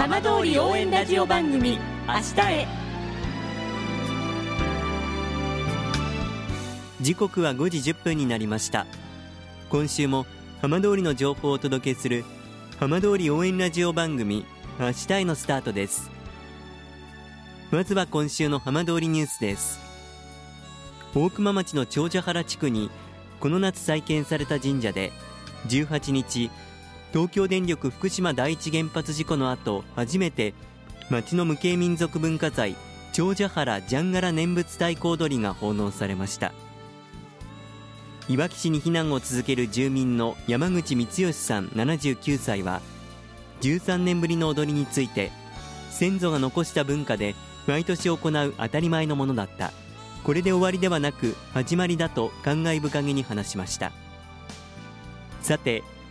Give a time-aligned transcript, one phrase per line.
[0.00, 1.78] 浜通り応援ラジオ番組
[2.08, 2.66] 明日へ。
[7.02, 8.86] 時刻は5時1分になりました。
[9.68, 10.24] 今週も
[10.62, 12.24] 浜通りの情報をお届けする
[12.78, 14.46] 浜通り応援ラジオ番組
[14.78, 16.10] 明日へのスタートです。
[17.70, 19.80] まずは今週の浜通りニュースです。
[21.14, 22.90] 大熊町の長者原地区に
[23.38, 25.12] この夏再建された神社で
[25.68, 26.50] 18日
[27.12, 30.54] 東京電力福島第一原発事故の後初めて
[31.10, 32.76] 町の無形民族文化財
[33.12, 36.52] 長者原ジャンガラ念仏大行踊りが奉納されました。
[38.28, 42.80] いわき市に避難を続ける住民の山口光義さん79歳は
[43.60, 45.32] 13年ぶりの踊りについて
[45.90, 47.34] 先祖が残した文化で
[47.66, 49.72] 毎年行う当たり前のものだった。
[50.22, 53.90] これで終わりではなく始まりだと感慨深げに話しました。
[55.42, 55.82] さて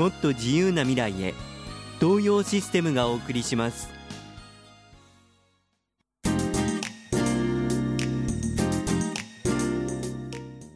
[0.00, 1.34] もっと自由な未来へ。
[2.00, 3.90] 東洋システムがお送りします。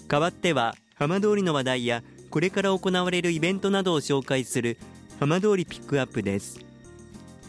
[0.08, 4.76] 代わっては浜通りの話題やこれから行われるイベントなどを紹介する
[5.18, 6.60] 浜通りピックアップです。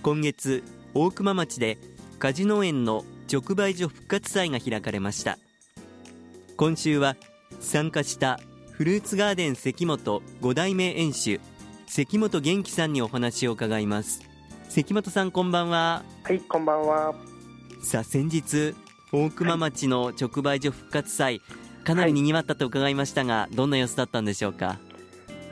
[0.01, 1.77] 今月大熊町で
[2.19, 5.37] 果樹農園の直売所復活祭が開かれました。
[6.55, 7.17] 今週は
[7.59, 8.39] 参加した
[8.71, 11.41] フルーツガーデン関本5代目園主
[11.87, 14.21] 関本元気さんにお話を伺います。
[14.69, 16.03] 関本さんこんばんは。
[16.23, 17.15] はいこんばんは。
[17.81, 18.75] さあ先日
[19.11, 21.41] 大熊町の直売所復活祭、
[21.83, 24.77] かなり賑わったと伺いましたが、どんな様子だったんでしょうか？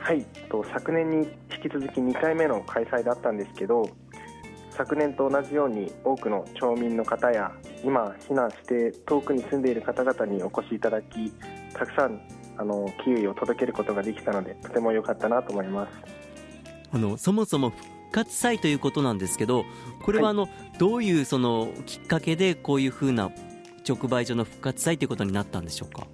[0.00, 1.16] はいと昨年に
[1.54, 3.88] 引き続き2回目の開催だったんですけど
[4.70, 7.50] 昨年と同じように多くの町民の方や
[7.82, 11.32] 今避難して遠くに住んでいる方々にお越しいただき
[11.72, 12.20] たくさん
[12.58, 16.23] あのキウイを届けることができたのでとても良かったなと思います
[16.94, 17.82] あのそもそも復
[18.12, 19.64] 活祭ということなんですけど
[20.02, 23.32] これはあの、はい、どういうそのきっかけでこういうふうな
[23.86, 26.06] 直売所の復活祭ということになったんでしょうか？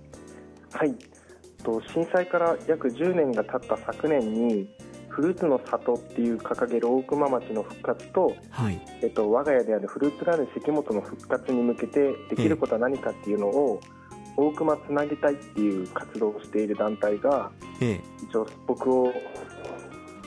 [0.72, 0.94] はい。
[1.62, 4.66] と震災から約10年が経った昨年に
[5.10, 14.00] フルーツの里っていう掲げる大熊町の復活と、はい、えっと、我が家であるフルーツガーデン関本の復活に向けてできることは何かっていうのを、え
[14.36, 18.00] 大熊つなげたいっていう活動をしている団体が、え。
[18.22, 19.12] 一応僕を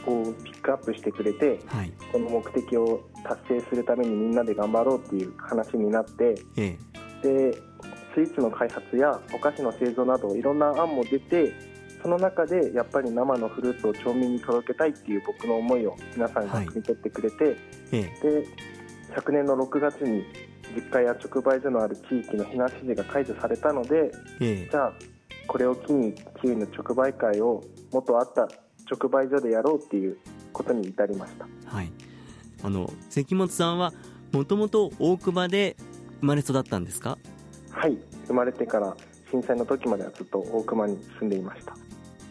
[0.05, 6.77] こうピックアップしてくれて、はい、この目的を達成するためにみんなで頑張ろうっていう話になって、え
[7.21, 7.53] で
[8.13, 11.53] スイーツの開発やお菓子の製造などいろんな案も出て
[12.01, 17.55] その中でやっぱり生のフルーツを町民に届けたいっていう僕の思いを皆さんが汲み取ってくれて、はい、
[17.91, 18.11] で
[19.15, 20.23] 昨年の6月に
[20.75, 24.93] 実家や直売所のある地域の避難指示が解除されたので、じゃあ
[25.47, 28.47] これを機にキウイの直売会をもっとあった
[28.93, 30.17] 直売所でやろうっていう
[30.51, 31.91] ことに至りました、はい、
[32.63, 33.93] あの関本さんは
[34.31, 35.75] もともと大熊で
[36.19, 37.17] 生まれ育ったんですか？
[37.69, 37.97] はい。
[38.27, 38.95] 生まれてから
[39.29, 41.75] 震災の時まではずっと大熊に住んでいました。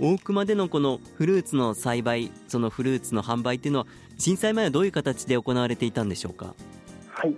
[0.00, 3.86] 大熊でのこのフルーツの栽培そのフルーツの販売っていうのは
[4.18, 6.54] 震災前はどういう形で行われていたんでしょうか？
[7.08, 7.36] はい。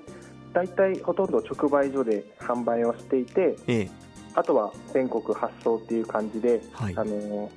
[0.53, 3.91] 大体ほとんど直売所で販売をしていて、ええ、
[4.35, 7.51] あとは全国発送っていう感じで、はい、あの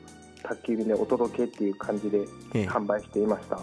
[0.47, 2.25] 宅急便でお届けっていう感じで
[2.68, 3.59] 販売していました、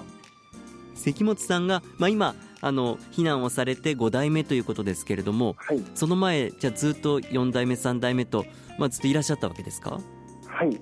[0.94, 8.44] 関本さんが、まあ、今あの避難をされて5代目ということですけれども、はい、その前じゃずっと4代目3代目と、
[8.78, 10.00] まあ、ずっといらっしゃったわけですか？
[10.46, 10.80] はい、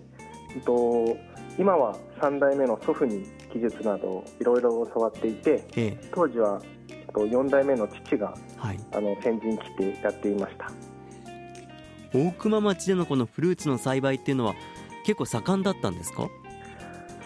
[0.55, 1.17] えっと、
[1.59, 6.61] 今は3代目の祖父に技術などいろいろ教わっていて、ええ、当時は
[7.15, 10.71] 4代目の父が、はい、あの先陣切ってやっていました。
[12.15, 14.55] 大熊町でのこのフルーツの栽培っていうのは
[15.05, 16.29] 結構盛んだったんですか？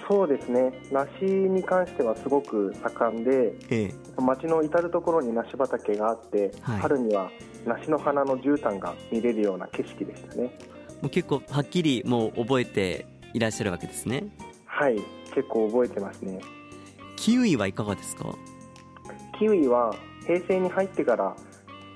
[0.09, 0.73] そうですね。
[0.93, 7.31] 梨に関してはすごく盛んで、ええ、町の至る所に梨畑があって、はい、春には
[7.67, 10.57] 梨の花の絨毯が見れるような景色でしたね。
[11.03, 14.25] もう結構はっきりもう覚えていらっしゃるわけですね。
[14.65, 14.97] はい。
[15.35, 16.41] 結構覚えてますね。
[17.17, 18.33] キウイはいかがですか？
[19.39, 19.95] キウイは
[20.25, 21.37] 平成に入ってから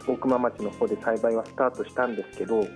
[0.08, 2.66] 大熊町の方で栽培はスタートしたんですけど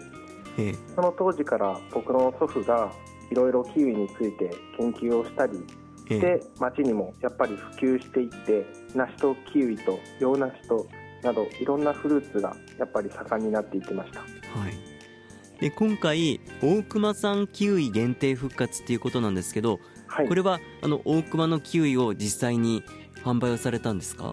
[0.95, 2.93] その当時から僕の祖父が
[3.31, 5.65] いろいろキウイについて研究をしたり
[6.11, 10.87] ええ、で町にもやっぱり普及していって梨とキウイと洋梨と
[11.23, 14.21] などいろんなフルーツがやっぱり盛んになっていきました。
[14.21, 14.27] は
[14.69, 15.61] い。
[15.61, 22.83] で今回大熊産キウイ限定復活っていうことなんですけど、はい、これはあの大熊のキウイを実際に
[23.25, 24.33] 販売をされたんですか？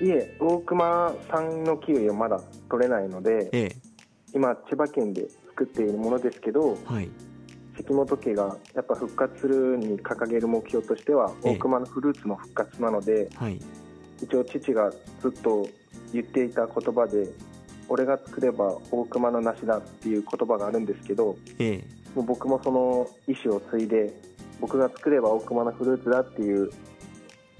[0.00, 2.40] いえ大熊産のキウイはまだ
[2.70, 3.76] 取れないので、ええ、
[4.32, 7.08] 今千葉県で作っているものですけど、はい、
[7.76, 13.60] 関本家がやっぱ復活するに掲げる目標としては、大熊のフルーツの復活なので、はい、
[14.22, 14.90] 一応父が
[15.20, 15.66] ずっと
[16.12, 17.28] 言っていた言葉で
[17.88, 21.84] 俺が作れば大熊の梨だっていう言葉があるんですけど、ええ、
[22.14, 24.14] もう僕もその意思を継いで
[24.60, 26.70] 僕が作れば大熊のフルーツだっていう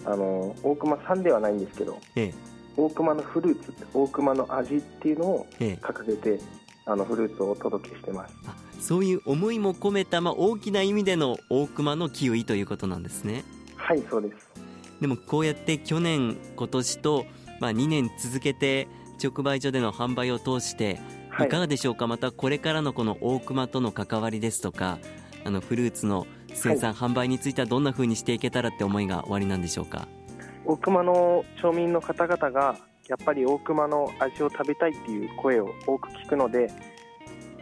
[0.04, 2.34] あの大熊さんではないんですけど、ええ、
[2.76, 6.40] 大熊のフルーツ大熊の味っていうのを掲げて、ええ、
[6.86, 8.34] あのフルーツをお届けしてます。
[8.80, 13.44] そういう思いも込めた、まあ、大きな意味での大熊のキウイということなんですね。
[13.76, 14.50] はいそうです。
[15.00, 17.26] でもこうやって去年今年と、
[17.60, 18.88] まあ、2年続けて
[19.22, 21.00] 直売所での販売を通して
[21.40, 21.48] い。
[21.48, 24.98] かがでしょうか、はい、またこれからのこの大熊との関わりですとか
[25.44, 30.06] あのフルーツの生産、はい、販売についてはどんなふうにしていけたらって思いがおありなんでしょうか？
[30.64, 32.76] 大熊の町民の方々が
[33.08, 36.70] やっぱり大熊の味を食べたいっていう声を多く聞くので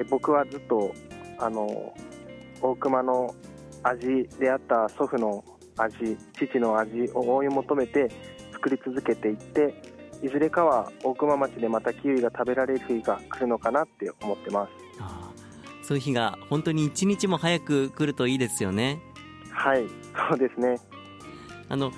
[0.09, 0.95] 僕はずっと
[1.39, 1.93] あの
[2.61, 3.35] 大熊の
[3.83, 5.45] 味であった祖父の
[5.77, 8.11] 味父の味を追い求めて
[8.53, 9.75] 作り続けていって
[10.23, 14.83] いずれかは大熊町でまたキウイが食べられる日が来るのかなって思ってます。
[15.83, 19.01] そういう日が本当に一日も早く来るといいですよね。
[19.51, 19.85] はい
[20.29, 20.77] そうですね。
[21.69, 21.91] あの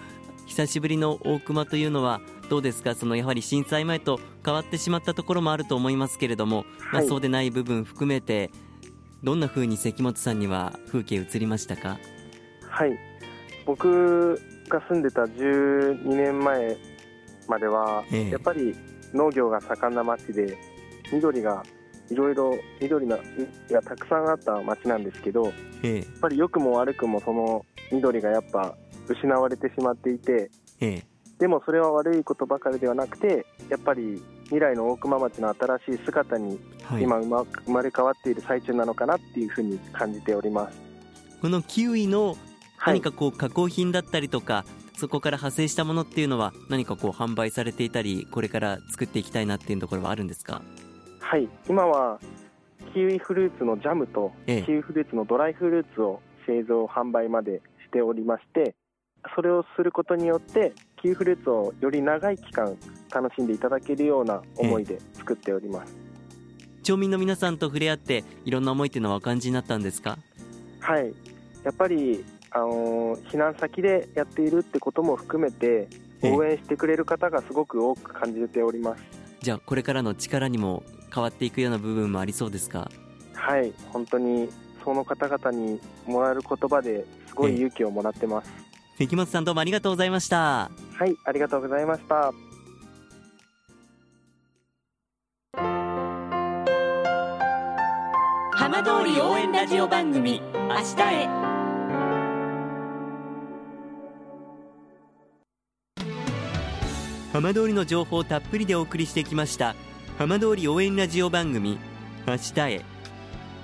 [0.46, 2.94] 久しぶりの大熊というのはどうですか？
[2.94, 8.50] そのやはり震災前と変わってしまったところもあると思いますけれども、はい、まあ、そうでない部分含めて
[9.22, 11.98] どんなふうに関本さんには風景移りましたか？
[12.68, 12.98] はい。
[13.66, 16.76] 僕が住んでた12年前
[17.48, 18.74] までは、ええ、やっぱり
[19.14, 20.58] 農業が盛んな町で
[21.12, 21.62] 緑が
[22.10, 23.18] いろいろ緑が
[23.82, 25.52] たくさんあった町なんですけど、
[25.82, 28.74] え、やっぱり良くも悪くもその緑がやっぱ
[29.08, 30.50] 失われてしまっていて、
[31.38, 36.58] でもそれは悪いことばかりではなくてやっぱり未来の大熊町の新しい姿に
[37.00, 40.80] 今生まれ変わっている最中なのかなっていうふうに感じております。
[41.40, 42.36] このキウイの
[42.86, 44.64] 何かこう加工品だったりとか、
[44.96, 50.62] そこから派生したものっていうのは何かこう販売されていたりこれから作っていきたいなっていうところはあるんですか？
[51.20, 51.48] はい。
[51.68, 52.20] 今は
[52.92, 58.74] キウイフルーツのジャムと、キウイフルーツのドライフルーツを製造販売までしておりまして
[59.34, 60.72] それをすることによって
[61.04, 62.78] キウイフルーツをより長い期間
[63.12, 65.94] 楽しんでいただけるような思いで作っております、
[66.82, 70.16] 町民の皆さんと触れ合っていろんな思いっていうのはお感じになったんですか？
[70.80, 71.12] はい。
[71.62, 75.88] やっぱりあの避難先でやっているってことも含めて
[76.22, 79.02] 応援してくれる方がすごく多く感じております。
[79.42, 80.84] じゃあこれからの力にも
[81.14, 82.90] 変わっていくような部分もありそうですか？
[83.34, 83.74] はい。
[83.92, 84.48] 本当に
[84.82, 88.50] その方々にもらえる言葉ですごい勇気をもらってます
[88.96, 90.70] 関本さんどうもありがとうございました。
[90.92, 92.32] はいありがとうございました。
[98.52, 101.28] 浜通り応援ラジオ番組明日へ。
[107.32, 109.74] 浜通りの情報をたっぷりでお送りしてきました
[110.18, 111.80] 浜通り応援ラジオ番組
[112.28, 112.84] 明日へ。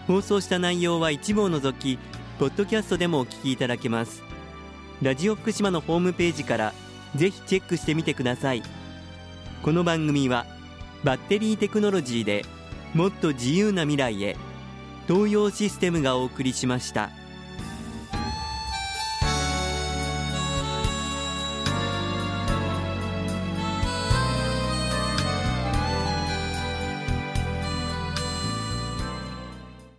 [0.09, 1.97] 放送した内容は一部を除き
[2.41, 4.25] ポッドキャストでもお聞きいただけます
[5.03, 6.75] ラジオ福島のホームページから
[7.17, 8.63] ぜひチェックしてみてください
[9.63, 10.47] この番組は
[11.05, 12.45] バッテリーテクノロジーで
[12.95, 14.37] もっと自由な未来へ
[15.09, 17.11] 東洋システムがお送りしました。